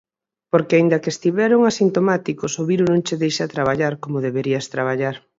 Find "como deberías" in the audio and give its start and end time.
4.03-4.65